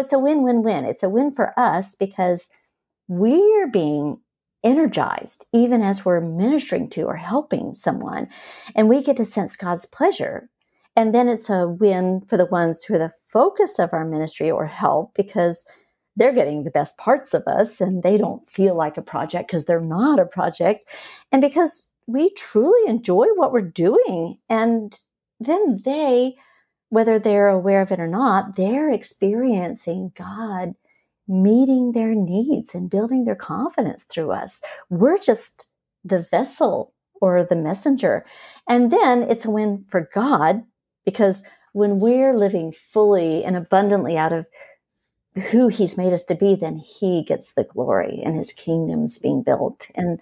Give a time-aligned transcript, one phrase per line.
[0.00, 0.84] It's a win win win.
[0.84, 2.50] It's a win for us because
[3.08, 4.20] we're being
[4.62, 8.28] energized even as we're ministering to or helping someone,
[8.74, 10.48] and we get to sense God's pleasure.
[10.96, 14.50] And then it's a win for the ones who are the focus of our ministry
[14.50, 15.66] or help because
[16.16, 19.64] they're getting the best parts of us and they don't feel like a project because
[19.64, 20.84] they're not a project.
[21.30, 24.38] And because we truly enjoy what we're doing.
[24.48, 25.00] And
[25.38, 26.34] then they
[26.90, 30.74] whether they're aware of it or not, they're experiencing God
[31.26, 34.60] meeting their needs and building their confidence through us.
[34.90, 35.66] We're just
[36.04, 38.26] the vessel or the messenger.
[38.68, 40.64] And then it's a win for God
[41.04, 44.46] because when we're living fully and abundantly out of
[45.50, 49.44] who he's made us to be, then he gets the glory and his kingdom's being
[49.44, 49.88] built.
[49.94, 50.20] And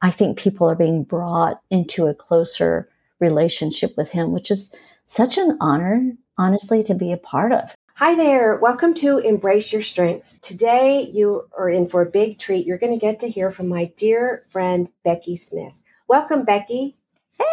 [0.00, 4.74] I think people are being brought into a closer relationship with him, which is
[5.10, 7.74] such an honor, honestly, to be a part of.
[7.96, 8.56] Hi there.
[8.56, 10.38] Welcome to Embrace Your Strengths.
[10.38, 12.64] Today, you are in for a big treat.
[12.64, 15.74] You're going to get to hear from my dear friend, Becky Smith.
[16.06, 16.96] Welcome, Becky.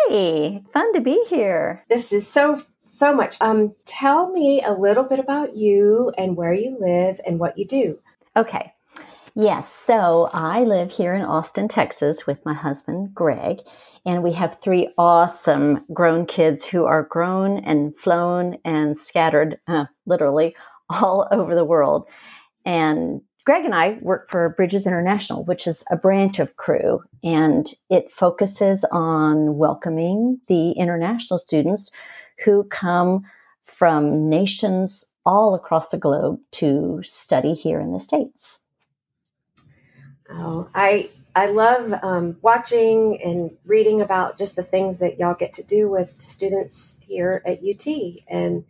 [0.07, 1.83] Hey, fun to be here.
[1.89, 3.37] This is so, so much.
[3.41, 7.65] Um, tell me a little bit about you and where you live and what you
[7.65, 7.99] do.
[8.35, 8.71] Okay.
[9.33, 9.71] Yes.
[9.71, 13.61] So I live here in Austin, Texas with my husband, Greg.
[14.07, 19.85] And we have three awesome grown kids who are grown and flown and scattered, uh,
[20.05, 20.55] literally,
[20.89, 22.07] all over the world.
[22.65, 27.67] And Greg and I work for Bridges International, which is a branch of Cru, and
[27.89, 31.91] it focuses on welcoming the international students
[32.45, 33.23] who come
[33.61, 38.59] from nations all across the globe to study here in the States.
[40.29, 45.53] Oh, I I love um, watching and reading about just the things that y'all get
[45.53, 47.85] to do with students here at UT,
[48.27, 48.65] and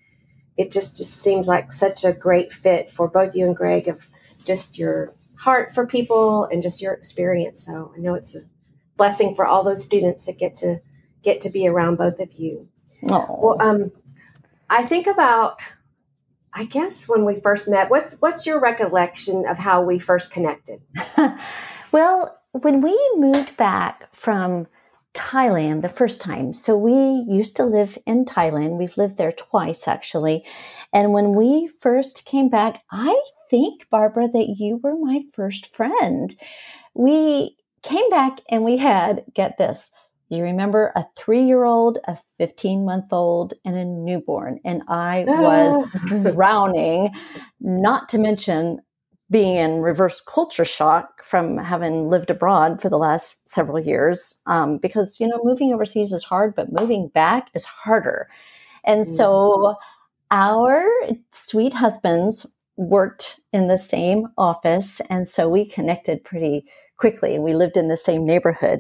[0.58, 4.10] it just just seems like such a great fit for both you and Greg of
[4.44, 7.66] just your heart for people and just your experience.
[7.66, 8.42] So I know it's a
[8.98, 10.82] blessing for all those students that get to
[11.24, 12.68] get to be around both of you.
[13.04, 13.42] Aww.
[13.42, 13.94] Well, um,
[14.70, 15.62] I think about
[16.52, 20.82] I guess when we first met, what's what's your recollection of how we first connected?
[21.94, 24.68] well, when we moved back from
[25.13, 28.78] Thailand the first time, so we used to live in Thailand.
[28.78, 30.45] We've lived there twice actually.
[30.94, 33.19] And when we first came back, I
[33.50, 36.35] think, Barbara, that you were my first friend.
[36.94, 39.91] We came back and we had, get this,
[40.29, 44.59] you remember a three year old, a 15 month old, and a newborn.
[44.66, 46.31] And I was ah.
[46.34, 47.12] drowning,
[47.62, 48.79] not to mention
[49.30, 54.78] being in reverse culture shock from having lived abroad for the last several years um,
[54.78, 58.30] because you know moving overseas is hard but moving back is harder
[58.86, 59.78] and so mm-hmm.
[60.32, 60.88] our
[61.32, 62.46] sweet husbands
[62.78, 66.64] worked in the same office and so we connected pretty
[66.98, 68.80] quickly And we lived in the same neighborhood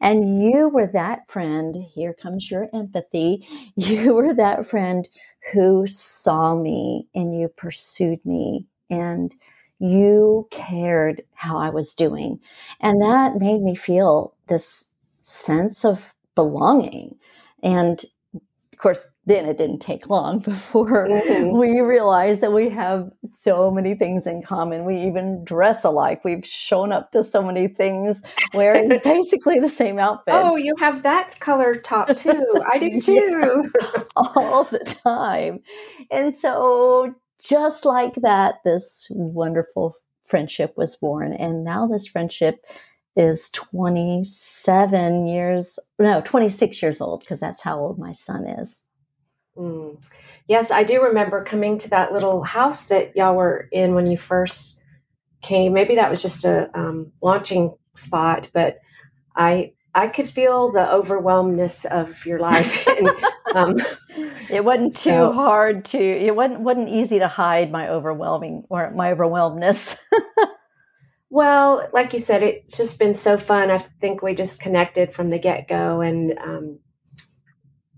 [0.00, 5.08] and you were that friend here comes your empathy you were that friend
[5.52, 9.34] who saw me and you pursued me and
[9.78, 12.40] you cared how I was doing.
[12.80, 14.88] And that made me feel this
[15.22, 17.16] sense of belonging.
[17.62, 21.58] And of course, then it didn't take long before mm-hmm.
[21.58, 24.84] we realized that we have so many things in common.
[24.84, 26.24] We even dress alike.
[26.24, 28.22] We've shown up to so many things
[28.54, 30.34] wearing basically the same outfit.
[30.34, 32.44] Oh, you have that color top too.
[32.70, 33.70] I do too.
[33.80, 35.58] yeah, all the time.
[36.12, 39.94] And so just like that, this wonderful
[40.24, 41.32] friendship was born.
[41.32, 42.64] And now this friendship
[43.16, 48.82] is 27 years, no, 26 years old, because that's how old my son is.
[49.56, 49.98] Mm.
[50.46, 54.16] Yes, I do remember coming to that little house that y'all were in when you
[54.16, 54.80] first
[55.42, 55.72] came.
[55.72, 58.78] Maybe that was just a um, launching spot, but
[59.34, 62.86] I I could feel the overwhelmness of your life.
[62.98, 63.10] and,
[63.54, 63.76] um,
[64.50, 65.98] it wasn't too so, hard to.
[65.98, 69.96] It wasn't wasn't easy to hide my overwhelming or my overwhelmness.
[71.30, 73.70] well, like you said, it's just been so fun.
[73.70, 76.78] I think we just connected from the get go, and um,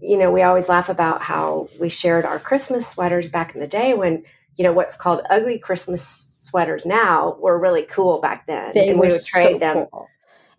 [0.00, 3.66] you know, we always laugh about how we shared our Christmas sweaters back in the
[3.66, 4.24] day when,
[4.56, 8.72] you know, what's called ugly Christmas sweaters now were really cool back then.
[8.74, 9.86] They and we would trade so them.
[9.92, 10.08] cool.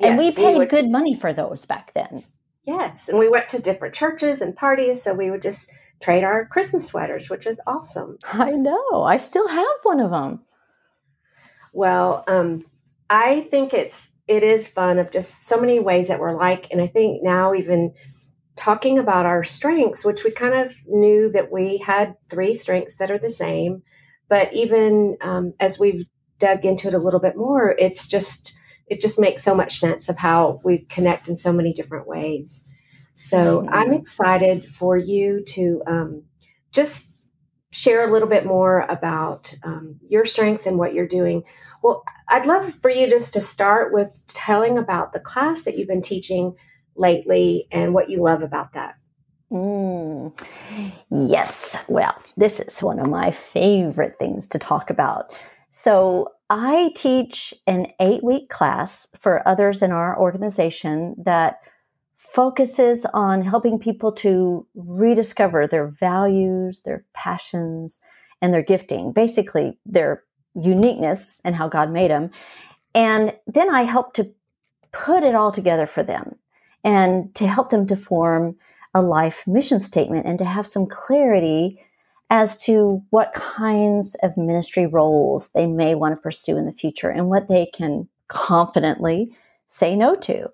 [0.04, 2.24] And we paid would- good money for those back then.
[2.64, 3.10] Yes.
[3.10, 5.02] And we went to different churches and parties.
[5.02, 8.18] So we would just trade our Christmas sweaters, which is awesome.
[8.32, 9.04] I know.
[9.04, 10.42] I still have one of them.
[11.74, 12.66] Well, um,
[13.10, 16.82] I think it's it is fun of just so many ways that we're like, and
[16.82, 17.94] I think now even
[18.56, 23.12] talking about our strengths, which we kind of knew that we had three strengths that
[23.12, 23.84] are the same,
[24.30, 26.06] but even um, as we've
[26.38, 28.58] dug into it a little bit more, it's just
[28.92, 32.68] it just makes so much sense of how we connect in so many different ways.
[33.14, 33.70] So Mhm.
[33.72, 36.24] I'm excited for you to um,
[36.74, 37.06] just
[37.72, 41.44] share a little bit more about um, your strengths and what you're doing.
[41.82, 45.88] Well, I'd love for you just to start with telling about the class that you've
[45.88, 46.54] been teaching
[46.98, 48.96] lately and what you love about that.
[49.50, 50.34] Mm.
[51.10, 51.78] Yes.
[51.88, 55.34] Well, this is one of my favorite things to talk about.
[55.72, 61.62] So, I teach an eight week class for others in our organization that
[62.18, 68.02] focuses on helping people to rediscover their values, their passions,
[68.42, 70.24] and their gifting, basically, their
[70.56, 72.32] uniqueness and how God made them.
[72.94, 74.30] And then I help to
[74.92, 76.36] put it all together for them
[76.84, 78.58] and to help them to form
[78.94, 81.80] a life mission statement and to have some clarity
[82.32, 87.12] as to what kinds of ministry roles they may want to pursue in the future
[87.12, 89.32] and what they can confidently
[89.68, 90.50] say no to.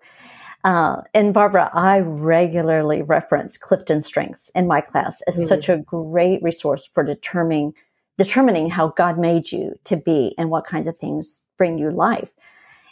[0.66, 5.48] Uh, and Barbara, I regularly reference Clifton Strengths in my class as Mhm.
[5.48, 7.74] such a great resource for determining
[8.18, 12.34] determining how God made you to be and what kinds of things bring you life.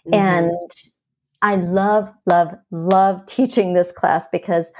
[0.07, 0.13] Mhm.
[0.13, 0.71] And
[1.41, 4.73] I love, love, love teaching this class because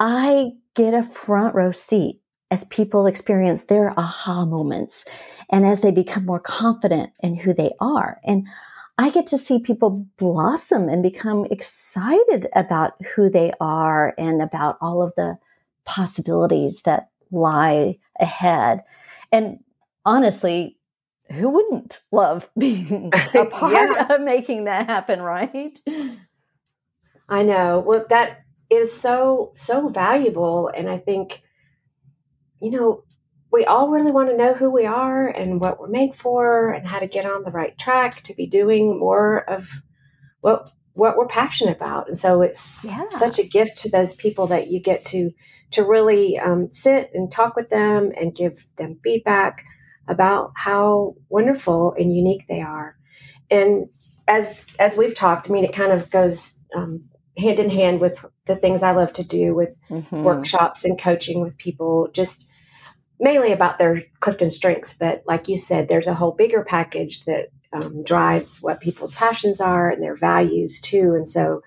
[0.00, 5.04] I get a front row seat as people experience their aha moments
[5.50, 8.20] and as they become more confident in who they are.
[8.24, 8.46] And
[8.96, 14.76] I get to see people blossom and become excited about who they are and about
[14.80, 15.38] all of the
[15.84, 18.82] possibilities that lie ahead.
[19.30, 19.60] And
[20.04, 20.78] honestly,
[21.32, 24.14] who wouldn't love being a part Yeah.
[24.14, 25.78] of making that happen, right?
[27.28, 27.80] I know.
[27.80, 28.40] Well, that
[28.70, 31.42] is so so valuable, and I think
[32.60, 33.04] you know
[33.50, 36.86] we all really want to know who we are and what we're made for, and
[36.86, 39.68] how to get on the right track to be doing more of
[40.40, 42.08] what what we're passionate about.
[42.08, 43.06] And so it's Yeah.
[43.06, 45.30] such a gift to those people that you get to
[45.70, 49.64] to really um, sit and talk with them and give them feedback
[50.08, 52.96] about how wonderful and unique they are.
[53.50, 53.86] And
[54.26, 57.04] as as we've talked, I mean, it kind of goes um,
[57.36, 60.22] hand in hand with the things I love to do with Mhm.
[60.22, 62.47] workshops and coaching with people, just
[63.20, 64.92] mainly about their Clifton strengths.
[64.92, 69.60] But like you said, there's a whole bigger package that um, drives what people's passions
[69.60, 71.14] are and their values too.
[71.14, 71.62] And so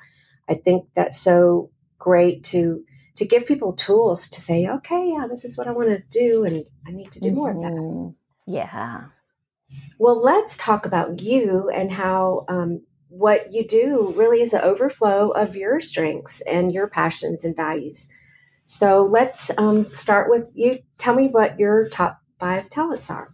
[0.49, 1.69] I think that's so
[1.99, 2.83] great to
[3.15, 6.45] to give people tools to say, okay, yeah, this is what I want to do,
[6.45, 7.71] and I need to do more of that.
[7.71, 8.15] Mhm.
[8.47, 9.03] Yeah.
[9.99, 15.29] Well, let's talk about you and how um, what you do really is an overflow
[15.31, 18.09] of your strengths and your passions and values.
[18.65, 20.79] So let's um, start with you.
[21.01, 23.33] Tell me what your top five talents are.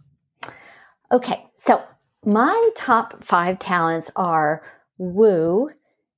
[1.12, 1.44] Okay.
[1.54, 1.82] So
[2.24, 4.62] my top five talents are
[4.96, 5.68] woo,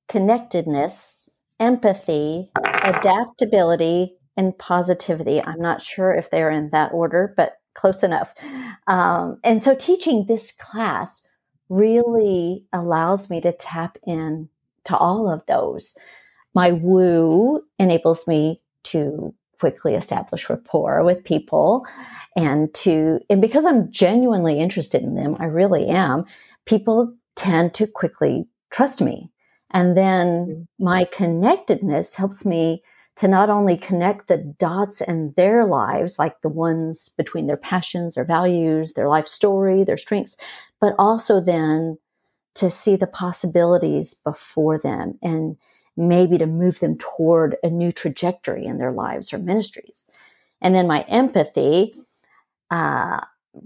[0.07, 5.43] connectedness, empathy, adaptability, and positivity.
[5.43, 8.33] I'm not sure if they're in that order, but close enough.
[8.87, 11.21] Um, and so teaching this class
[11.67, 14.47] really allows me to tap in
[14.85, 15.97] to all of those.
[16.55, 21.85] My woo enables me to quickly establish rapport with people
[22.35, 26.25] and to and because I'm genuinely interested in them, I really am,
[26.65, 29.31] people tend to quickly trust me.
[29.69, 30.83] And then mm-hmm.
[30.83, 32.81] my connectedness helps me
[33.17, 38.15] to not only connect the dots in their lives, like the ones between their passions,
[38.15, 40.37] their values, their life story, their strengths,
[40.79, 41.99] but also then
[42.55, 45.55] to see the possibilities before them and
[46.01, 50.05] maybe to move them toward a new trajectory in their lives or ministries.
[50.61, 51.95] And then my empathy
[52.69, 53.21] uh,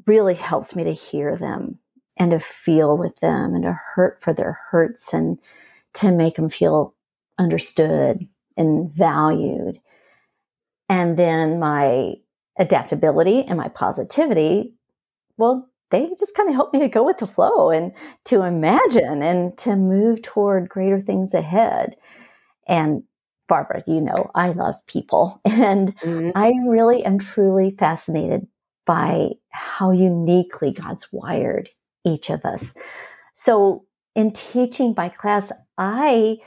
[0.06, 1.80] really helps me to hear them
[2.18, 5.40] and to feel with them and to hurt for their hurts and
[5.94, 6.96] to make them feel
[7.38, 8.28] understood
[8.58, 9.80] and valued.
[10.88, 12.16] And then my
[12.58, 14.74] adaptability and my positivity,
[15.38, 17.94] well, they just kind of help me to go with the flow and
[18.26, 21.96] to imagine and to move toward greater things ahead.
[22.68, 23.04] And
[23.48, 26.32] Barbara, you know, I love people and mm-hmm.
[26.36, 28.48] I really am truly fascinated
[28.86, 31.70] by how uniquely God's wired
[32.06, 32.76] each of us.
[33.36, 36.38] So in teaching my class, I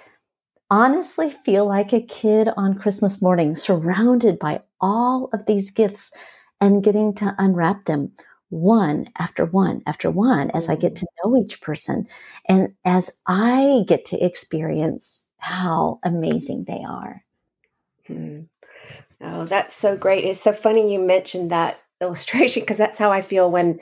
[0.71, 6.13] honestly feel like a kid on Christmas morning, surrounded by all of these gifts
[6.61, 8.13] and getting to unwrap them
[8.51, 11.01] one after one after one as I get mm.
[11.01, 12.07] to know each person
[12.49, 17.25] and as I get to experience how amazing they are.
[18.07, 18.40] Hmm.
[19.21, 20.25] Oh, that's so great.
[20.25, 23.80] It's so funny you mentioned that illustration because that's how I feel when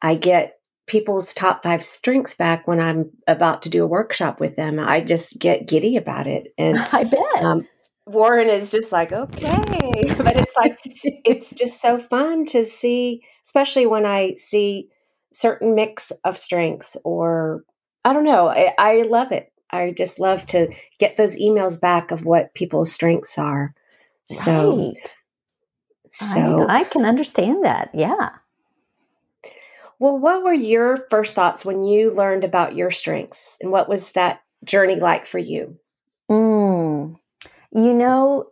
[0.00, 4.56] I get people's top five strengths back when I'm about to do a workshop with
[4.56, 4.80] them.
[4.80, 6.52] I just get giddy about it.
[6.58, 7.42] And I bet.
[7.42, 7.68] Um,
[8.06, 9.56] Warren is just like, okay.
[10.16, 14.88] But it's like, it's just so fun to see, especially when I see
[15.32, 17.64] certain mix of strengths or
[18.04, 18.48] I don't know.
[18.48, 19.51] I, I love it.
[19.72, 23.74] I just love to get those emails back of what people's strengths are.
[24.26, 25.16] So, right.
[26.12, 27.90] so I, I can understand that.
[27.94, 28.30] Yeah.
[29.98, 34.12] Well, what were your first thoughts when you learned about your strengths and what was
[34.12, 35.78] that journey like for you?
[36.30, 37.16] Mm,
[37.72, 38.46] you know,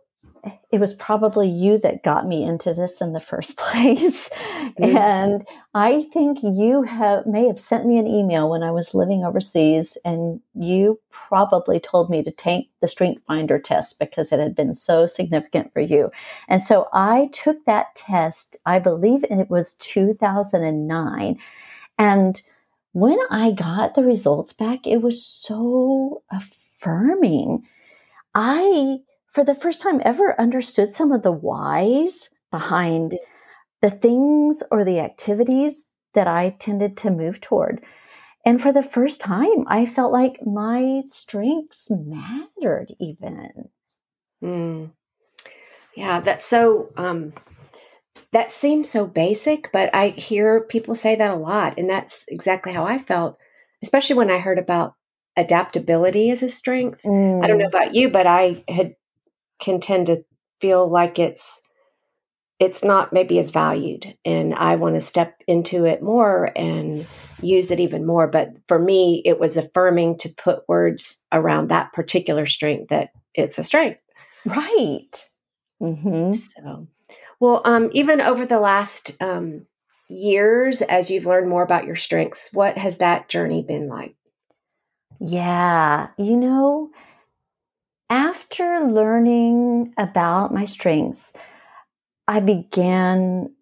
[0.71, 4.29] it was probably you that got me into this in the first place.
[4.29, 4.97] Mm-hmm.
[4.97, 9.23] And I think you have may have sent me an email when I was living
[9.23, 14.55] overseas and you probably told me to take the strength finder test because it had
[14.55, 16.11] been so significant for you.
[16.47, 21.37] And so I took that test, I believe it was 2009.
[21.97, 22.41] And
[22.93, 27.65] when I got the results back, it was so affirming.
[28.33, 28.99] I
[29.31, 33.17] for the first time ever understood some of the whys behind
[33.81, 37.81] the things or the activities that I tended to move toward.
[38.45, 43.69] And for the first time, I felt like my strengths mattered even.
[44.43, 44.91] Mm.
[45.95, 47.33] Yeah, that's so, um,
[48.31, 51.77] that seems so basic, but I hear people say that a lot.
[51.77, 53.37] And that's exactly how I felt,
[53.83, 54.95] especially when I heard about
[55.37, 57.03] adaptability as a strength.
[57.03, 57.43] Mm.
[57.43, 57.75] I don't know mm.
[57.75, 58.95] about you, but I had
[59.61, 60.25] can tend to
[60.59, 61.61] feel like it's
[62.59, 67.07] it's not maybe as valued and i want to step into it more and
[67.43, 68.27] use it even more.
[68.27, 73.57] But for me it was affirming to put words around that particular strength that it's
[73.57, 74.01] a strength.
[74.45, 75.27] Right.
[75.81, 76.33] Mm-hmm.
[76.33, 76.87] so
[77.39, 79.65] well um, even over the last um,
[80.09, 84.15] years as you've learned more about your strengths what has that journey been like?
[85.19, 86.09] Yeah.
[86.17, 86.91] You know
[88.11, 91.33] after learning about my strengths,
[92.27, 93.55] I began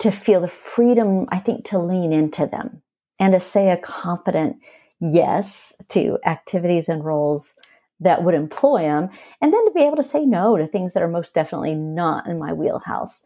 [0.00, 2.82] to feel the freedom, I think, to lean into them
[3.20, 4.56] and to say a confident
[5.00, 7.56] yes to activities and roles
[8.00, 11.02] that would employ them, and then to be able to say no to things that
[11.02, 13.24] are most definitely not in my wheelhouse.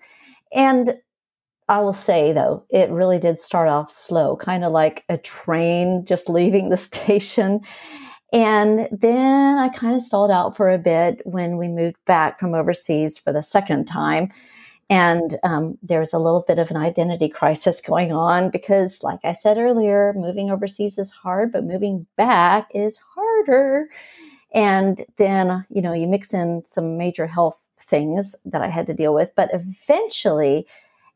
[0.54, 0.98] And
[1.68, 6.04] I will say though, it really did start off slow, kind of like a train
[6.04, 7.60] just leaving the station.
[8.32, 12.54] And then I kind of stalled out for a bit when we moved back from
[12.54, 14.30] overseas for the second time.
[14.88, 19.20] And um, there was a little bit of an identity crisis going on because, like
[19.24, 23.88] I said earlier, moving overseas is hard, but moving back is harder.
[24.54, 28.94] And then, you know, you mix in some major health things that I had to
[28.94, 29.30] deal with.
[29.34, 30.66] But eventually,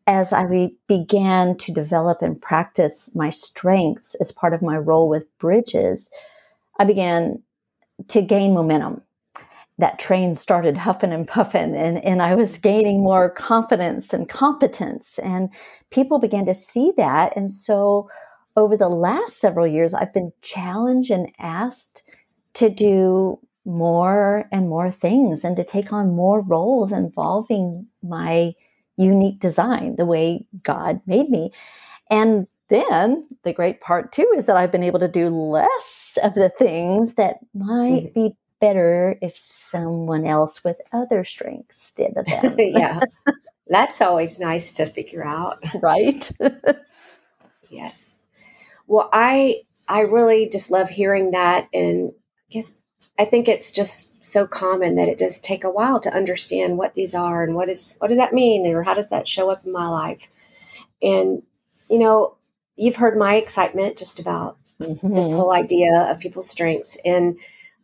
[0.07, 5.09] as I re- began to develop and practice my strengths as part of my role
[5.09, 6.11] with Bridges,
[6.79, 7.43] I began
[8.09, 9.03] to gain momentum.
[9.79, 15.19] That train started huffing and puffing, and, and I was gaining more confidence and competence.
[15.19, 15.51] And
[15.91, 17.37] people began to see that.
[17.37, 18.09] And so,
[18.57, 22.03] over the last several years, I've been challenged and asked
[22.55, 28.55] to do more and more things and to take on more roles involving my
[28.97, 31.51] unique design, the way God made me.
[32.11, 36.35] And then the great part too is that I've been able to do less of
[36.35, 38.29] the things that might mm-hmm.
[38.29, 42.55] be better if someone else with other strengths did them.
[42.59, 43.01] yeah.
[43.69, 45.63] That's always nice to figure out.
[45.81, 46.31] Right?
[47.71, 48.19] yes.
[48.87, 52.13] Well, I I really just love hearing that and
[52.51, 52.73] I guess
[53.19, 56.95] I think it's just so common that it does take a while to understand what
[56.95, 59.65] these are and what is what does that mean or how does that show up
[59.65, 60.29] in my life.
[61.03, 61.43] And
[61.89, 62.36] you know,
[62.77, 65.15] you've heard my excitement just about mm-hmm.
[65.15, 66.97] this whole idea of people's strengths.
[67.05, 67.39] And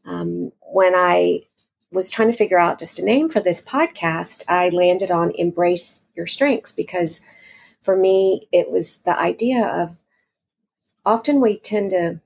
[0.04, 1.42] um, when I
[1.90, 6.02] was trying to figure out just a name for this podcast, I landed on Embrace
[6.14, 7.20] Your Strengths because
[7.82, 9.96] for me, it was the idea of
[11.04, 12.20] often we tend to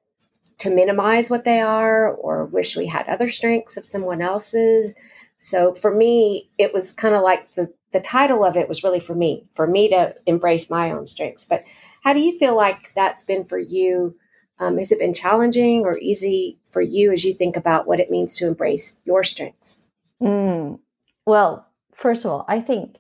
[0.59, 4.95] to minimize what they are or wish we had other strengths of someone else's
[5.41, 9.01] So for me, it was kind of like the, the title of it was really
[9.01, 11.45] for me, for me to embrace my own strengths.
[11.45, 11.65] But
[12.07, 14.15] how do you feel like that's been for you?
[14.61, 18.13] Um, has it been challenging or easy for you as you think about what it
[18.13, 19.89] means to embrace your strengths?
[20.23, 20.79] Mm.
[21.27, 22.95] Well, first of all, I think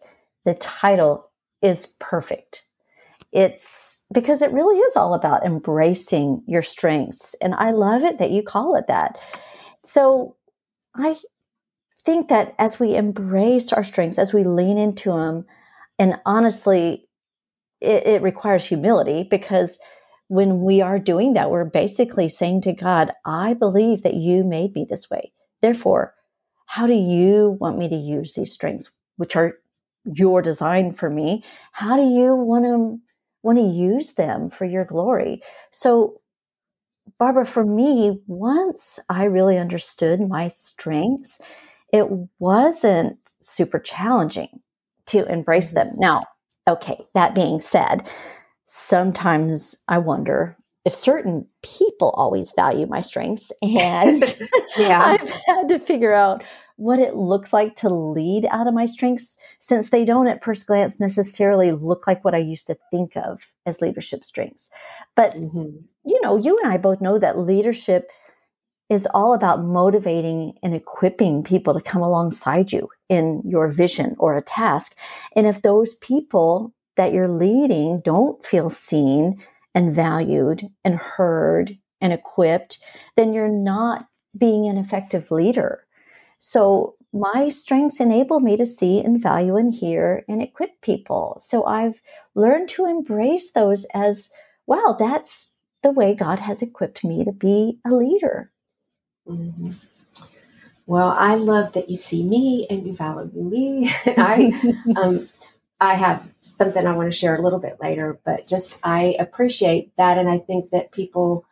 [0.45, 1.31] the title
[1.63, 2.65] is perfect.
[3.31, 7.35] It's because it really is all about embracing your strengths.
[7.41, 9.21] And I love it that you call it that.
[9.85, 10.35] So
[10.97, 11.17] I
[12.05, 15.47] think that as we embrace our strengths, as we lean into them,
[15.97, 17.06] and honestly,
[17.81, 19.79] it, it requires humility because
[20.29, 24.75] when we are doing that, we're basically saying to God, I believe that you made
[24.75, 25.33] me this way.
[25.63, 26.15] Therefore,
[26.67, 29.55] how do you want me to use these strengths, which are
[30.05, 31.45] your design for me?
[31.73, 32.99] How do you want to
[33.43, 35.43] want to use them for your glory?
[35.71, 36.21] So,
[37.19, 41.41] Barbara, for me, once I really understood my strengths,
[41.93, 42.07] it
[42.41, 44.61] wasn't super challenging
[45.07, 45.91] to embrace mm-hmm.
[45.91, 45.93] them.
[45.99, 46.25] Now,
[46.69, 48.09] okay, that being said,
[48.65, 53.51] sometimes I wonder if certain people always value my strengths.
[53.61, 54.23] And
[54.77, 55.03] yeah.
[55.21, 56.45] I've had to figure out
[56.77, 60.67] what it looks like to lead out of my strengths since they don't at first
[60.67, 64.71] glance necessarily look like what I used to think of as leadership strengths.
[65.17, 65.79] But, mm-hmm.
[66.05, 68.11] you know, you and I both know that leadership
[68.89, 74.37] is all about motivating and equipping people to come alongside you in your vision or
[74.37, 74.97] a task.
[75.35, 79.43] And if those people that you're leading don't feel seen
[79.75, 82.79] and valued and heard and equipped,
[83.17, 85.85] then you're not being an effective leader.
[86.39, 91.39] So my strengths enable me to see and value and hear and equip people.
[91.41, 92.01] So I've
[92.35, 94.31] learned to embrace those as,
[94.67, 98.53] wow, that's the way God has equipped me to be a leader.
[99.29, 99.73] Mm-hmm.
[100.87, 103.91] Well, I love that you see me and you value me.
[104.07, 104.53] I,
[104.97, 105.29] um,
[105.81, 109.93] I have something I want to share a little bit later, but just I appreciate
[109.97, 111.45] that, and I think that people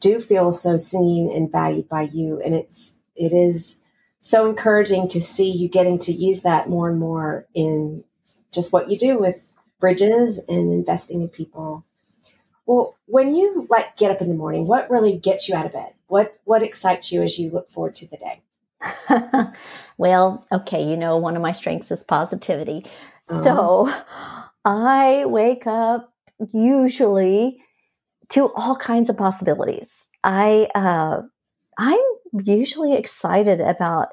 [0.00, 3.80] do feel so seen and valued by you, and it's it is
[4.20, 8.02] so encouraging to see you getting to use that more and more in
[8.52, 11.84] just what you do with bridges and investing in people.
[12.70, 15.72] Well, when you like get up in the morning, what really gets you out of
[15.72, 15.92] bed?
[16.06, 19.52] What what excites you as you look forward to the day?
[19.98, 22.86] well, okay, you know, one of my strengths is positivity.
[23.28, 23.42] Uh-huh.
[23.42, 23.92] So
[24.64, 26.12] I wake up
[26.52, 27.60] usually
[28.28, 30.08] to all kinds of possibilities.
[30.22, 31.22] I uh,
[31.76, 31.98] I'm
[32.44, 34.10] usually excited about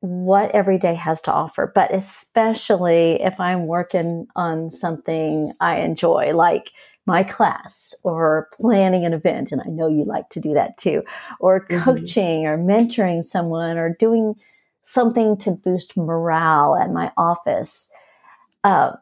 [0.00, 6.34] what every day has to offer, but especially if I'm working on something I enjoy,
[6.34, 6.70] like
[7.06, 9.52] my class or planning an event.
[9.52, 11.02] And I know you like to do that too,
[11.40, 11.82] or mm-hmm.
[11.82, 14.34] coaching or mentoring someone or doing
[14.82, 17.90] something to boost morale at my office.
[18.62, 18.92] Uh,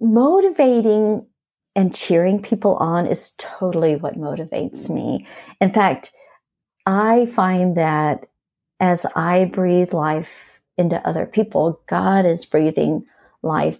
[0.00, 1.26] motivating
[1.74, 5.26] and cheering people on is totally what motivates me.
[5.60, 6.12] In fact,
[6.86, 8.26] I find that
[8.80, 13.04] as I breathe life into other people, God is breathing
[13.42, 13.78] life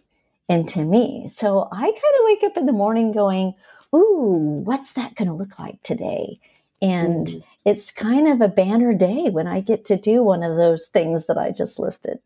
[0.49, 1.29] into me.
[1.29, 3.55] So I kind of wake up in the morning going,
[3.95, 6.41] Ooh, what's that going to look like today?
[6.81, 7.45] And mm.
[7.65, 11.27] it's kind of a banner day when I get to do one of those things
[11.27, 12.19] that I just listed.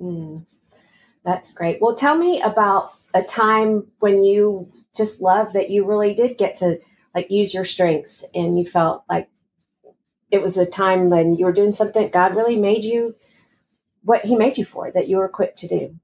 [0.00, 0.44] Mm.
[1.24, 1.80] That's great.
[1.80, 6.54] Well, tell me about a time when you just love that you really did get
[6.56, 6.80] to
[7.14, 9.28] like use your strengths and you felt like
[10.30, 13.14] it was a time when you were doing something God really made you
[14.02, 15.98] what he made you for that you were equipped to do.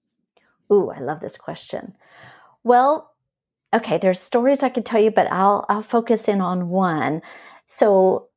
[0.73, 1.95] Ooh, I love this question.
[2.63, 3.13] Well,
[3.75, 7.23] okay, there's stories I could tell you, but I'll I'll focus in on one.
[7.67, 8.29] So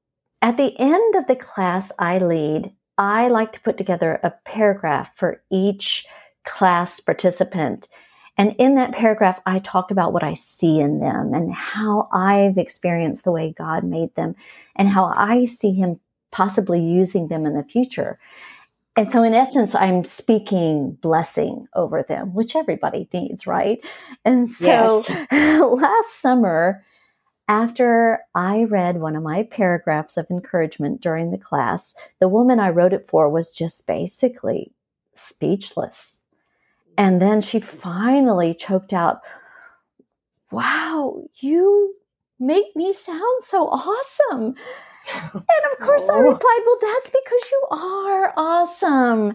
[0.41, 5.11] at the end of the class I lead, I like to put together a paragraph
[5.15, 6.05] for each
[6.45, 7.87] class participant
[8.37, 12.57] and in that paragraph, I talk about what I see in them and how I've
[12.57, 14.35] experienced the way God made them
[14.75, 15.99] and how I see Him
[16.31, 18.19] possibly using them in the future.
[18.95, 23.84] And so, in essence, I'm speaking blessing over them, which everybody needs, right?
[24.23, 25.10] And so, yes.
[25.82, 26.86] last summer,
[27.47, 32.69] after I read one of my paragraphs of encouragement during the class, the woman I
[32.69, 34.71] wrote it for was just basically
[35.15, 36.23] speechless
[36.97, 39.21] and then she finally choked out,
[40.51, 41.95] Wow, you
[42.39, 44.56] make me sound so awesome.
[45.33, 49.33] And of course, I replied, Well, that's because you are awesome.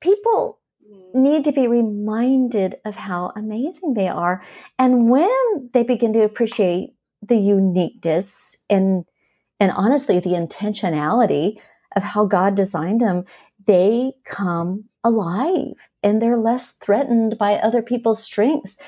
[0.00, 1.14] People mm.
[1.14, 4.42] need to be reminded of how amazing they are.
[4.78, 9.04] And when they begin to appreciate the uniqueness and
[9.60, 11.60] and honestly the intentionality
[11.96, 13.24] of how God designed them,
[13.66, 18.78] they come alive and they're less threatened by other people's strengths.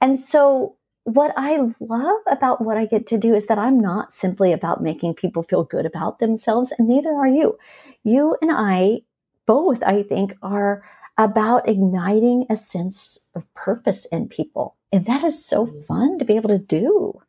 [0.00, 0.76] And so
[1.08, 4.82] what I love about what I get to do is that I'm not simply about
[4.82, 7.58] making people feel good about themselves, and neither are you.
[8.04, 9.00] You and I
[9.46, 10.84] both, I think, are
[11.16, 14.76] about igniting a sense of purpose in people.
[14.92, 15.84] And that is so mm.
[15.86, 17.22] fun to be able to do.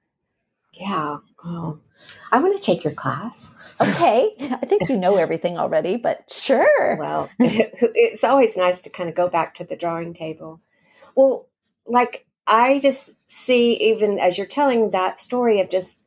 [0.74, 1.18] Yeah.
[1.46, 1.80] Oh,
[2.34, 3.54] I want to take your class.
[3.80, 4.36] Okay.
[4.40, 6.98] I think you know everything already, but sure.
[6.98, 10.60] Well, it's always nice to kind of go back to the drawing table.
[11.16, 11.48] Well,
[11.88, 16.00] like I just see even as you're telling that story of just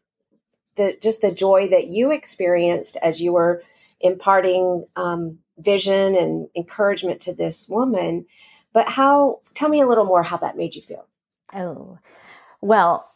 [0.77, 3.63] the just the joy that you experienced as you were
[4.01, 8.27] imparting um, vision and encouragement to this woman.
[8.73, 11.07] But how, tell me a little more how that made you feel.
[11.55, 11.99] Oh,
[12.61, 13.11] well,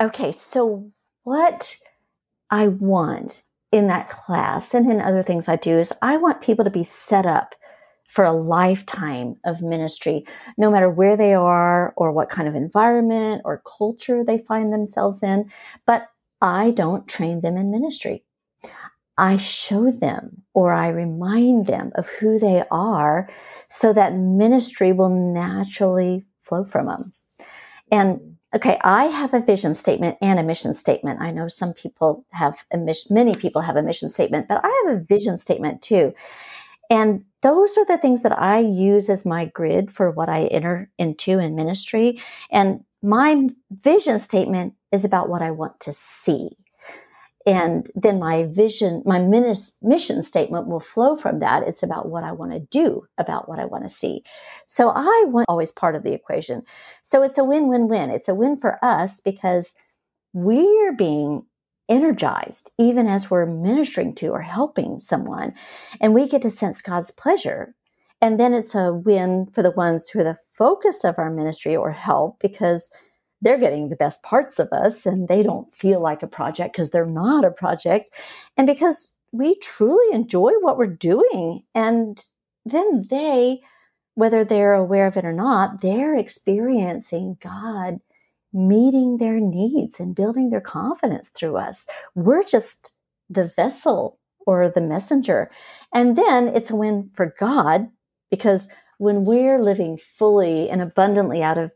[0.00, 0.32] okay.
[0.32, 0.90] So,
[1.24, 1.76] what
[2.50, 3.42] I want
[3.72, 6.84] in that class and in other things I do is I want people to be
[6.84, 7.54] set up
[8.12, 10.22] for a lifetime of ministry,
[10.58, 15.22] no matter where they are or what kind of environment or culture they find themselves
[15.22, 15.50] in.
[15.86, 16.08] But
[16.42, 18.22] I don't train them in ministry.
[19.16, 23.30] I show them or I remind them of who they are
[23.70, 27.12] so that ministry will naturally flow from them.
[27.90, 31.22] And okay, I have a vision statement and a mission statement.
[31.22, 34.84] I know some people have a mission, many people have a mission statement, but I
[34.86, 36.12] have a vision statement too.
[36.90, 40.90] And those are the things that I use as my grid for what I enter
[40.98, 42.22] into in ministry.
[42.50, 46.50] And my vision statement is about what I want to see.
[47.44, 51.64] And then my vision my mission statement will flow from that.
[51.64, 54.22] It's about what i want to do about what i want to see.
[54.66, 56.62] So i want always part of the equation.
[57.02, 58.10] So it's a win-win-win.
[58.10, 59.74] It's a win for us because
[60.32, 61.44] we're being
[61.88, 65.52] energized even as we're ministering to or helping someone
[66.00, 67.74] and we get to sense god's pleasure
[68.22, 71.74] and then it's a win for the ones who are the focus of our ministry
[71.74, 72.92] or help because
[73.42, 76.90] they're getting the best parts of us and they don't feel like a project because
[76.90, 78.14] they're not a project.
[78.56, 81.64] And because we truly enjoy what we're doing.
[81.74, 82.24] And
[82.64, 83.60] then they,
[84.14, 87.98] whether they're aware of it or not, they're experiencing God
[88.52, 91.86] meeting their needs and building their confidence through us.
[92.14, 92.92] We're just
[93.30, 95.50] the vessel or the messenger.
[95.92, 97.88] And then it's a win for God
[98.30, 101.72] because when we're living fully and abundantly out of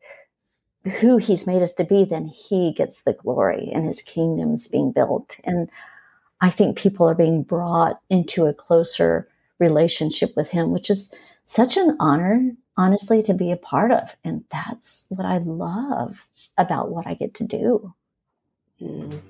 [1.01, 4.93] who he's made us to be, then he gets the glory and his kingdom's being
[4.93, 5.41] built.
[5.45, 5.69] And
[6.41, 11.13] I think people are being brought into a closer relationship with him, which is
[11.45, 14.17] such an honor, honestly, to be a part of.
[14.25, 16.27] And that's what I love
[16.59, 17.95] about what I get to do.
[18.81, 19.21] Mm.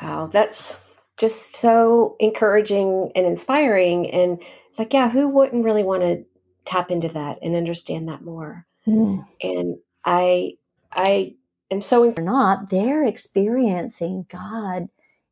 [0.00, 0.78] Wow, that's
[1.16, 4.10] just so encouraging and inspiring.
[4.10, 6.24] And it's like, yeah, who wouldn't really want to
[6.64, 8.66] tap into that and understand that more?
[8.86, 9.24] Mm.
[9.42, 10.54] And I
[10.92, 11.34] I
[11.70, 14.88] am so or not, they're experiencing God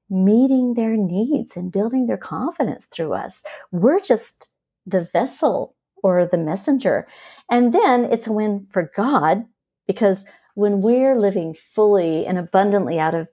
[0.09, 3.45] meeting their needs and building their confidence through us.
[3.71, 4.49] We're just
[4.87, 7.07] the vessel or the messenger.
[7.51, 9.47] And then it's a win for God
[9.87, 13.29] because when we're living fully and abundantly out of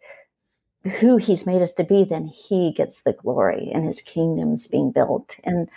[1.00, 4.92] who he's made us to be, then he gets the glory and his kingdom's being
[4.92, 5.40] built.
[5.44, 5.70] And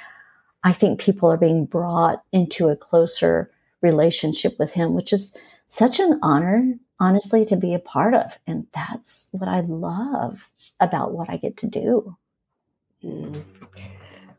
[0.62, 3.50] I think people are being brought into a closer
[3.80, 8.38] relationship with him, which is such an honor, honestly, to be a part of.
[8.46, 10.48] And that's what I love
[10.78, 12.16] about what I get to do.
[13.02, 13.42] Mm.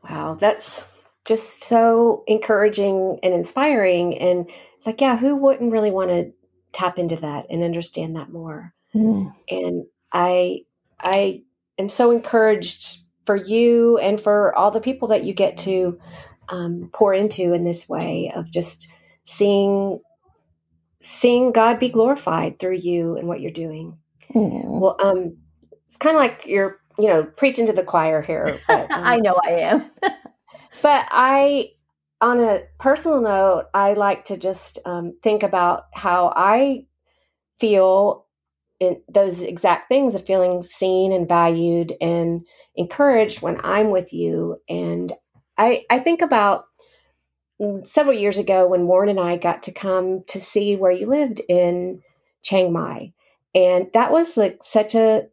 [0.07, 0.85] Wow, that's
[1.31, 4.17] just so encouraging and inspiring.
[4.17, 6.33] And it's like, yeah, who wouldn't really want to
[6.73, 8.73] tap into that and understand that more?
[8.93, 9.31] Mm.
[9.49, 10.65] And I,
[10.99, 11.43] I
[11.77, 15.97] am so encouraged for you and for all the people that you get to
[16.49, 18.91] um, pour into in this way of just
[19.23, 20.01] seeing
[20.99, 23.97] seeing God be glorified through you and what you're doing.
[24.35, 24.81] Mm.
[24.81, 25.37] Well, um,
[25.87, 28.59] it's kind of like you're, you know, preaching to the choir here.
[28.67, 29.89] But, um, I know I am.
[30.81, 31.71] but I,
[32.21, 36.85] on a personal note, I like to just um, think about how I
[37.59, 38.25] feel
[38.79, 42.41] in those exact things of feeling seen and valued and
[42.75, 44.57] encouraged when I'm with you.
[44.67, 45.13] And
[45.57, 46.65] I, I think about
[47.83, 51.41] several years ago when Warren and I got to come to see where you lived
[51.47, 52.01] in
[52.41, 53.13] Chiang Mai.
[53.53, 55.27] And that was like such a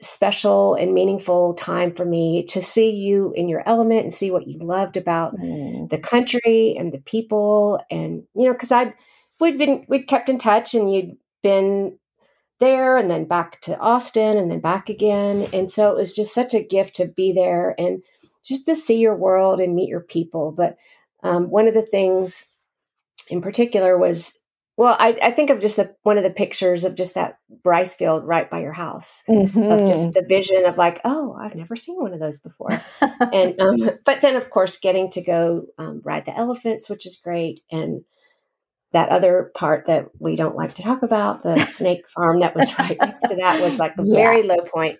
[0.00, 4.46] special and meaningful time for me to see you in your element and see what
[4.46, 5.88] you loved about mm.
[5.88, 8.92] the country and the people and you know because i'd
[9.40, 11.96] we'd been we'd kept in touch and you'd been
[12.60, 16.34] there and then back to austin and then back again and so it was just
[16.34, 18.02] such a gift to be there and
[18.46, 20.52] just to see your world and meet your people.
[20.52, 20.76] But
[21.22, 22.46] um, one of the things
[23.28, 24.34] in particular was
[24.76, 27.94] well, I, I think of just the, one of the pictures of just that rice
[27.94, 29.62] field right by your house mm-hmm.
[29.62, 32.82] of just the vision of like, oh, I've never seen one of those before.
[33.00, 37.16] and, um, but then of course, getting to go um, ride the elephants, which is
[37.16, 37.62] great.
[37.72, 38.04] And
[38.92, 42.78] that other part that we don't like to talk about, the snake farm that was
[42.78, 44.14] right next to that was like a yeah.
[44.14, 44.98] very low point.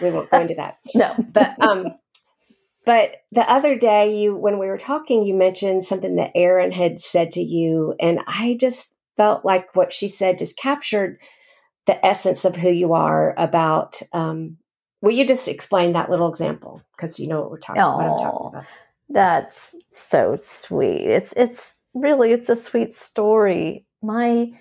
[0.00, 0.76] We won't go into that.
[0.94, 1.14] No.
[1.32, 1.86] But, um,
[2.84, 7.00] but the other day you when we were talking, you mentioned something that Erin had
[7.00, 7.94] said to you.
[8.00, 11.18] And I just felt like what she said just captured
[11.86, 14.56] the essence of who you are about um,
[15.00, 16.82] will you just explain that little example?
[16.96, 18.64] Because you know what we're talking, oh, what I'm talking about.
[19.08, 21.06] that's so sweet.
[21.06, 23.84] It's it's really it's a sweet story.
[24.02, 24.52] My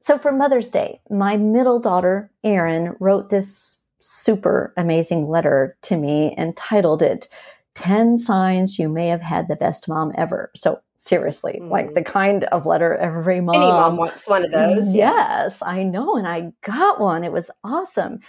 [0.00, 6.34] so for mother's day my middle daughter erin wrote this super amazing letter to me
[6.36, 7.28] and titled it
[7.74, 10.50] 10 signs you may have had the best mom ever.
[10.56, 11.68] So seriously mm.
[11.68, 15.62] like the kind of letter every mom any mom wants one of those yes, yes
[15.62, 18.20] i know and i got one it was awesome.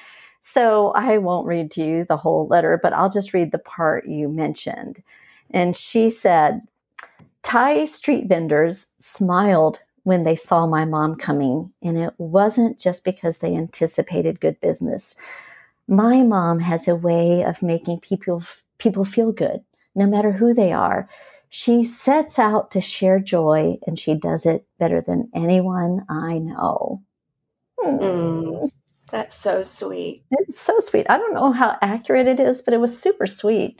[0.42, 4.08] So i won't read to you the whole letter but i'll just read the part
[4.08, 5.04] you mentioned.
[5.52, 6.62] And she said
[7.44, 13.38] thai street vendors smiled when they saw my mom coming and it wasn't just because
[13.38, 15.16] they anticipated good business.
[15.88, 18.44] My mom has a way of making people
[18.80, 21.08] people feel good no matter who they are
[21.54, 27.04] she sets out to share joy and she does it better than anyone I know.
[27.80, 28.72] Mm,
[29.12, 30.24] that's so sweet.
[30.32, 31.06] It's so sweet.
[31.12, 33.80] I don't know how accurate it is, but it was super sweet.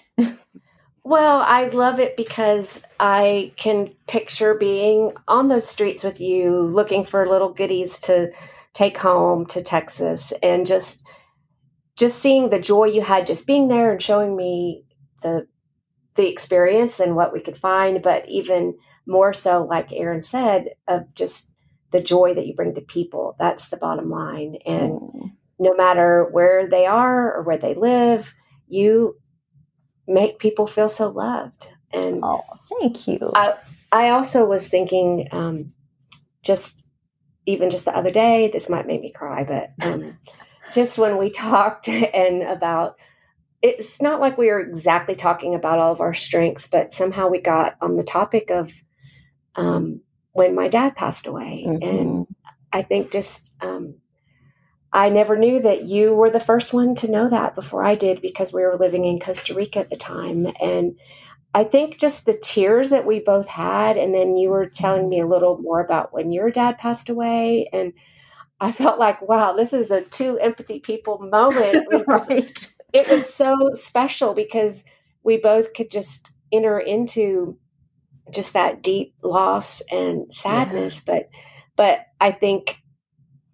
[1.04, 7.04] well, I love it because I can picture being on those streets with you, looking
[7.04, 8.32] for little goodies to
[8.74, 11.04] take home to Texas and just
[11.98, 14.84] just seeing the joy you had just being there and showing me
[15.24, 15.48] the
[16.16, 21.14] the experience and what we could find, but even more so, like Erin said, of
[21.16, 21.50] just
[21.92, 23.36] the joy that you bring to people.
[23.40, 24.58] That's the bottom line.
[24.66, 25.32] And mm.
[25.60, 28.34] no matter where they are or where they live,
[28.68, 29.18] you
[30.08, 31.70] make people feel so loved.
[31.92, 32.42] And oh,
[32.80, 33.32] thank you.
[33.36, 33.54] I,
[33.92, 35.74] I also was thinking, um,
[36.44, 36.88] just
[37.46, 40.18] even just the other day, this might make me cry, but um,
[40.74, 42.98] just when we talked and about
[43.64, 47.40] it's not like we were exactly talking about all of our strengths, but somehow we
[47.40, 48.84] got on the topic of
[49.56, 50.02] um,
[50.34, 51.64] when my dad passed away.
[51.66, 51.82] Mm-hmm.
[51.82, 52.28] And
[52.74, 53.96] I think just, um,
[54.92, 58.22] I never knew that you were the first one to know that before I did
[58.22, 60.46] because we were living in Costa Rica at the time.
[60.62, 61.00] And
[61.54, 65.22] I think just the tears that we both had, and then you were telling me
[65.22, 67.70] a little more about when your dad passed away.
[67.72, 67.94] And
[68.60, 71.88] I felt like, wow, this is a two empathy people moment.
[72.08, 74.86] right it was so special because
[75.24, 77.58] we both could just enter into
[78.32, 81.16] just that deep loss and sadness yeah.
[81.16, 81.26] but
[81.76, 82.82] but i think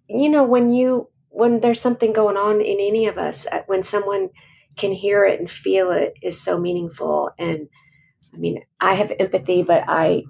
[0.08, 3.82] you know when you when there's something going on in any of us uh, when
[3.82, 4.28] someone
[4.76, 7.68] can hear it and feel it is so meaningful and
[8.32, 10.22] i mean i have empathy but i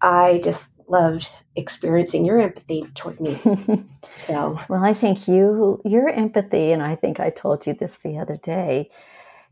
[0.00, 3.34] i just loved experiencing your empathy toward me.
[4.14, 8.18] so, well, I think you, your empathy, and I think I told you this the
[8.18, 8.90] other day,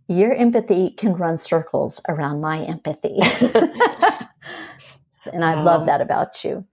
[0.09, 3.19] your empathy can run circles around my empathy.
[5.33, 6.65] and I love that about you.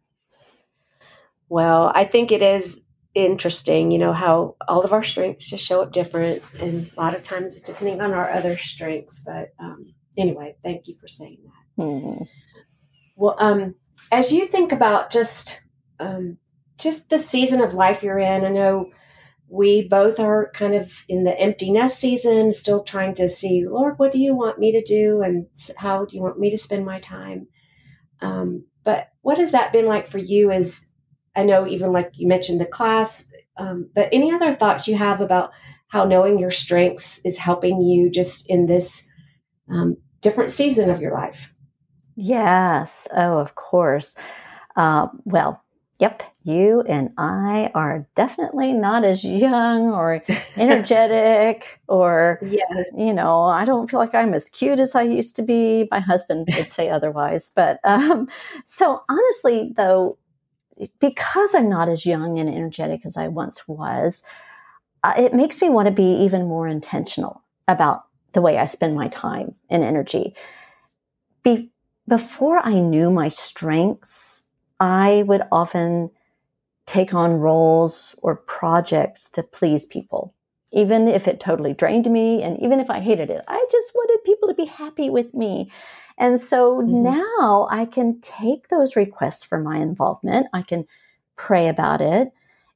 [1.49, 2.82] Well, I think it is
[3.15, 7.15] interesting, you know, how all of our strengths just show up different and a lot
[7.15, 9.19] of times depending on our other strengths.
[9.19, 11.84] But um, anyway, thank you for saying that.
[11.84, 12.23] Mm-hmm.
[13.15, 13.76] Well, um,
[14.12, 15.62] as you think about just
[16.00, 16.38] um,
[16.78, 18.92] just the season of life you're in, I know
[19.48, 23.96] we both are kind of in the empty nest season, still trying to see, Lord,
[23.98, 26.86] what do you want me to do, and how do you want me to spend
[26.86, 27.48] my time?
[28.22, 30.52] Um, but what has that been like for you?
[30.52, 30.88] As
[31.36, 35.22] I know, even like you mentioned the class, um, but any other thoughts you have
[35.22, 35.52] about
[35.88, 39.08] how knowing your strengths is helping you just in this
[39.70, 41.53] um, different season of your life?
[42.15, 43.08] Yes.
[43.15, 44.15] Oh, of course.
[44.76, 45.63] Uh, well,
[45.99, 50.23] yep, you and I are definitely not as young or
[50.58, 52.89] energetic or, yes.
[52.97, 55.88] you know, I don't feel like I'm as cute as I used to be.
[55.91, 57.52] My husband would say otherwise.
[57.56, 58.28] But um,
[58.65, 60.17] so honestly, though,
[60.99, 64.23] because I'm not as young and energetic as I once was,
[65.04, 68.95] uh, it makes me want to be even more intentional about the way I spend
[68.95, 70.36] my time and energy.
[71.43, 71.73] Be-
[72.08, 74.44] before I knew my strengths,
[74.80, 76.12] I would often
[76.86, 80.34] take on roles or projects to please people.
[80.74, 83.44] even if it totally drained me and even if I hated it.
[83.48, 85.72] I just wanted people to be happy with me.
[86.18, 87.04] And so mm-hmm.
[87.04, 90.48] now I can take those requests for my involvement.
[90.54, 90.86] I can
[91.36, 92.32] pray about it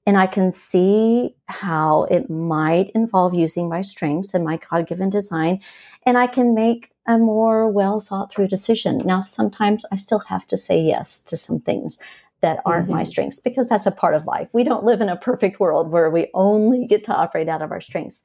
[0.07, 5.09] and I can see how it might involve using my strengths and my God given
[5.09, 5.59] design.
[6.05, 8.99] And I can make a more well thought through decision.
[8.99, 11.99] Now, sometimes I still have to say yes to some things
[12.39, 12.95] that aren't mm-hmm.
[12.95, 14.47] my strengths because that's a part of life.
[14.53, 17.71] We don't live in a perfect world where we only get to operate out of
[17.71, 18.23] our strengths.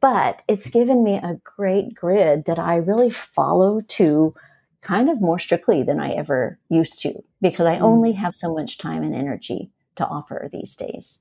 [0.00, 4.34] But it's given me a great grid that I really follow to
[4.80, 8.16] kind of more strictly than I ever used to because I only mm.
[8.16, 11.18] have so much time and energy to offer these days.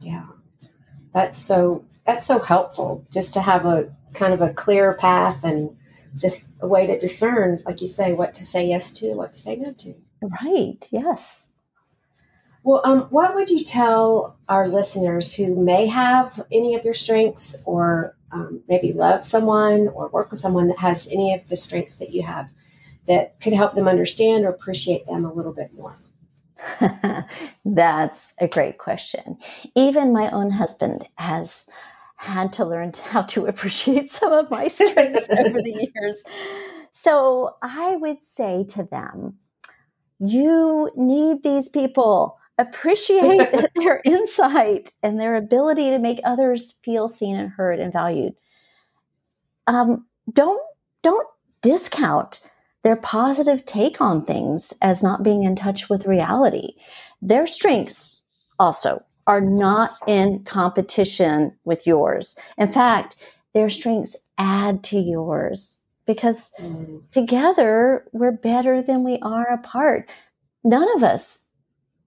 [0.00, 0.26] Yeah.
[1.12, 5.76] That's so that's so helpful just to have a kind of a clear path and
[6.16, 9.38] just a way to discern like you say what to say yes to, what to
[9.38, 9.94] say no to.
[10.42, 10.88] Right.
[10.90, 11.50] Yes.
[12.62, 17.54] Well, um, what would you tell our listeners who may have any of your strengths
[17.64, 21.94] or um, maybe love someone or work with someone that has any of the strengths
[21.96, 22.50] that you have
[23.06, 25.96] that could help them understand or appreciate them a little bit more?
[27.64, 29.38] That's a great question.
[29.74, 31.68] Even my own husband has
[32.16, 36.22] had to learn how to appreciate some of my strengths over the years.
[36.92, 39.34] So I would say to them,
[40.18, 47.36] you need these people appreciate their insight and their ability to make others feel seen
[47.36, 48.34] and heard and valued.
[49.66, 50.62] Um, don't
[51.02, 51.28] don't
[51.60, 52.40] discount
[52.82, 56.74] their positive take on things as not being in touch with reality.
[57.20, 58.20] Their strengths
[58.58, 62.38] also are not in competition with yours.
[62.56, 63.16] In fact,
[63.54, 67.02] their strengths add to yours because mm.
[67.10, 70.08] together we're better than we are apart.
[70.62, 71.44] None of us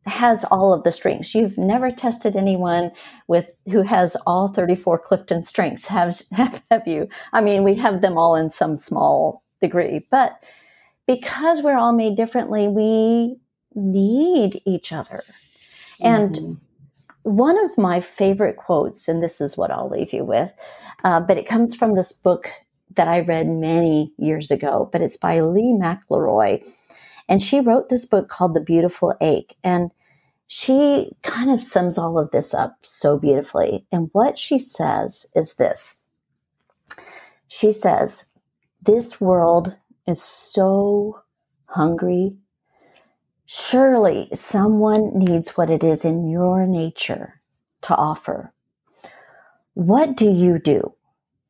[0.06, 1.36] has all of the strengths.
[1.36, 2.92] You've never tested anyone
[3.28, 7.08] with who has all 34 Clifton strengths, have, have, have you?
[7.34, 10.42] I mean, we have them all in some small degree, but
[11.10, 13.36] because we're all made differently, we
[13.74, 15.24] need each other.
[16.00, 16.54] And mm-hmm.
[17.24, 20.52] one of my favorite quotes, and this is what I'll leave you with,
[21.04, 22.52] uh, but it comes from this book
[22.96, 26.64] that I read many years ago, but it's by Leigh McLeroy.
[27.28, 29.58] And she wrote this book called The Beautiful Ache.
[29.64, 29.90] And
[30.46, 33.84] she kind of sums all of this up so beautifully.
[33.92, 36.06] And what she says is this
[37.48, 38.26] She says,
[38.80, 39.76] This world
[40.10, 41.22] is so
[41.66, 42.36] hungry.
[43.46, 47.42] Surely someone needs what it is in your nature
[47.84, 48.54] to offer.
[49.74, 50.94] What do you do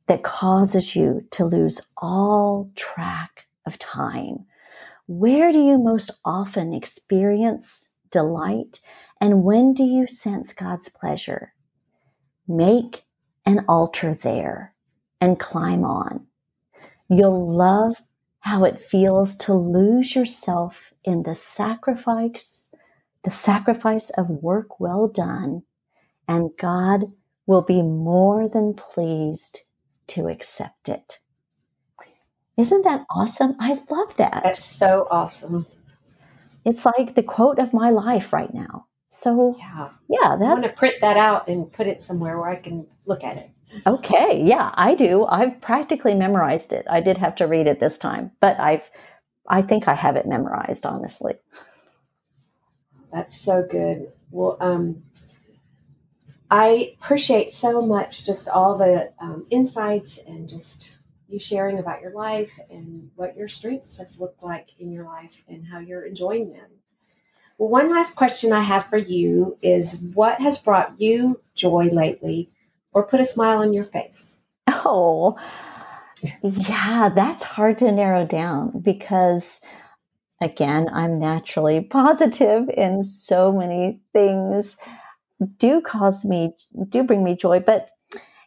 [0.08, 4.46] that causes you to lose all track of time?
[5.08, 8.80] Where do you most often experience delight?
[9.20, 11.54] And when do you sense God's pleasure?
[12.48, 13.04] Make
[13.46, 14.74] an altar there
[15.20, 16.28] and climb on.
[17.10, 18.04] You'll love
[18.42, 22.74] how it feels to lose yourself in the sacrifice,
[23.24, 25.64] the sacrifice of work well done,
[26.28, 27.12] and God
[27.46, 29.62] will be more than pleased
[30.08, 31.20] to accept it.
[32.58, 33.56] Isn't that awesome?
[33.60, 34.42] I love that.
[34.44, 35.66] That's so awesome.
[36.66, 38.88] It's like the quote of my life right now.
[39.10, 42.50] So yeah, yeah, that, I want to print that out and put it somewhere where
[42.50, 43.50] I can look at it.
[43.86, 45.26] Okay, yeah, I do.
[45.26, 46.86] I've practically memorized it.
[46.90, 48.90] I did have to read it this time, but I've
[49.48, 51.34] I think I have it memorized, honestly.
[53.12, 54.12] That's so good.
[54.30, 55.04] Well, um,
[56.52, 62.12] I appreciate so much just all the um, insights and just you sharing about your
[62.12, 66.52] life and what your strengths have looked like in your life and how you're enjoying
[66.52, 66.70] them.
[67.58, 72.50] Well, one last question I have for you is what has brought you joy lately
[72.94, 74.36] or put a smile on your face?
[74.68, 75.38] Oh,
[76.44, 79.62] yeah, that's hard to narrow down because,
[80.42, 84.78] again, I'm naturally positive and so many things
[85.58, 86.54] do cause me,
[86.90, 87.60] do bring me joy.
[87.60, 87.90] But,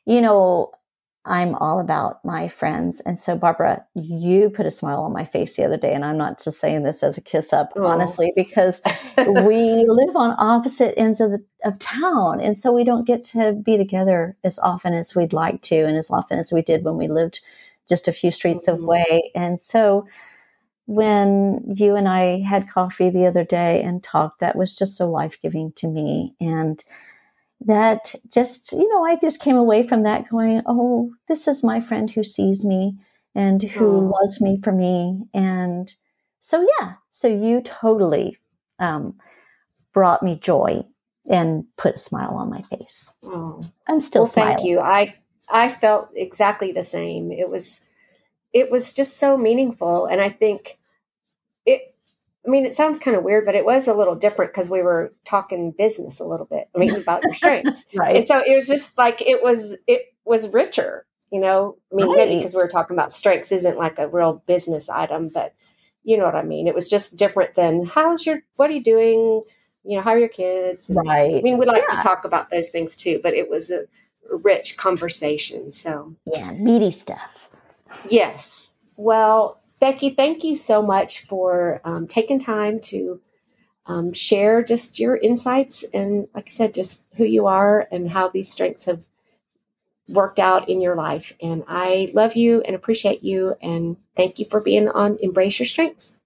[0.04, 0.72] you know,
[1.24, 3.00] I'm all about my friends.
[3.00, 5.94] And so, Barbara, you put a smile on my face the other day.
[5.94, 7.86] And I'm not just saying this as a kiss up, oh.
[7.86, 8.82] honestly, because
[9.16, 12.40] we live on opposite ends of, the, of town.
[12.40, 15.96] And so we don't get to be together as often as we'd like to, and
[15.96, 17.40] as often as we did when we lived
[17.88, 18.82] just a few streets mm-hmm.
[18.82, 19.30] away.
[19.36, 20.06] And so,
[20.86, 25.08] when you and I had coffee the other day and talked, that was just so
[25.08, 26.34] life giving to me.
[26.40, 26.82] And
[27.66, 31.80] that just, you know, I just came away from that going, oh, this is my
[31.80, 32.96] friend who sees me
[33.34, 34.12] and who oh.
[34.20, 35.22] loves me for me.
[35.32, 35.92] And
[36.40, 38.38] so, yeah, so you totally
[38.78, 39.14] um,
[39.92, 40.84] brought me joy
[41.30, 43.12] and put a smile on my face.
[43.22, 44.56] Oh, I'm still well, smiling.
[44.56, 44.80] thank you.
[44.80, 45.14] I
[45.48, 47.30] I felt exactly the same.
[47.30, 47.80] It was
[48.52, 50.78] it was just so meaningful, and I think
[51.64, 51.91] it.
[52.46, 54.82] I mean, it sounds kind of weird, but it was a little different because we
[54.82, 56.68] were talking business a little bit.
[56.74, 58.16] I mean, about your strengths, right.
[58.16, 59.76] and so it was just like it was.
[59.86, 61.76] It was richer, you know.
[61.92, 65.28] I mean, maybe because we were talking about strengths isn't like a real business item,
[65.28, 65.54] but
[66.04, 66.66] you know what I mean.
[66.66, 69.42] It was just different than how's your what are you doing?
[69.84, 70.90] You know, how are your kids?
[70.94, 71.36] Right.
[71.36, 71.96] I mean, we like Yeah.
[71.96, 73.86] to talk about those things too, but it was a
[74.30, 75.72] rich conversation.
[75.72, 77.48] So, Yeah, meaty stuff.
[78.08, 78.72] yes.
[78.96, 83.20] Well, Becky, thank you so much for um, taking time to
[83.86, 88.28] um, share just your insights and, like I said, just who you are and how
[88.28, 89.04] these strengths have
[90.08, 91.32] worked out in your life.
[91.42, 93.56] And I love you and appreciate you.
[93.60, 96.16] And thank you for being on Embrace Your Strengths.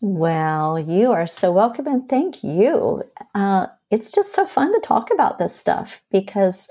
[0.00, 3.02] Well, you are so welcome and thank you.
[3.34, 6.70] Uh, it's just so fun to talk about this stuff because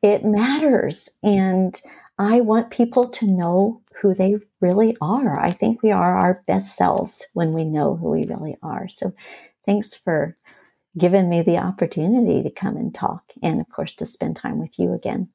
[0.00, 1.10] it matters.
[1.24, 1.82] And
[2.18, 5.38] I want people to know who they really are.
[5.38, 8.88] I think we are our best selves when we know who we really are.
[8.88, 9.12] So
[9.64, 10.36] thanks for
[10.96, 14.78] giving me the opportunity to come and talk and, of course, to spend time with
[14.78, 15.28] you again.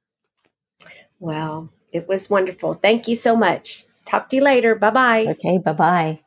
[1.20, 1.70] Wow.
[1.92, 2.74] It was wonderful.
[2.74, 3.86] Thank you so much.
[4.06, 4.74] Talk to you later.
[4.76, 5.26] Bye bye.
[5.28, 6.20] Okay, bye bye.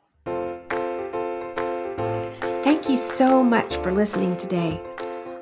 [2.63, 4.81] Thank you so much for listening today.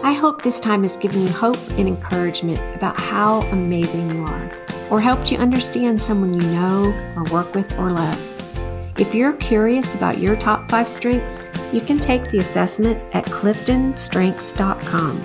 [0.01, 4.51] I hope this time has given you hope and encouragement about how amazing you are,
[4.89, 8.19] or helped you understand someone you know, or work with, or love.
[8.99, 15.17] If you're curious about your top five strengths, you can take the assessment at cliftonstrengths.com.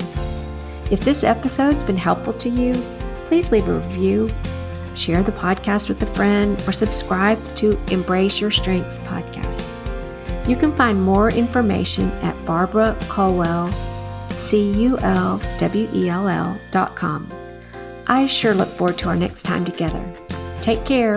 [0.91, 2.73] If this episode's been helpful to you,
[3.27, 4.31] please leave a review,
[4.95, 9.67] share the podcast with a friend, or subscribe to Embrace Your Strengths podcast.
[10.49, 13.71] You can find more information at Barbara Culwell,
[14.33, 17.29] C U L W E L L dot com.
[18.09, 20.03] I sure look forward to our next time together.
[20.61, 21.17] Take care.